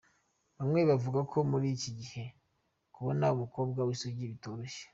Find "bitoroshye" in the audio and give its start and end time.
4.33-4.83